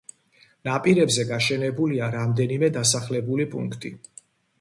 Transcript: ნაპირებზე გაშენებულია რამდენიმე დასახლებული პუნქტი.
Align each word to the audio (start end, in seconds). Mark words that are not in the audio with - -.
ნაპირებზე 0.67 1.25
გაშენებულია 1.31 2.07
რამდენიმე 2.15 2.71
დასახლებული 2.79 3.47
პუნქტი. 3.53 3.93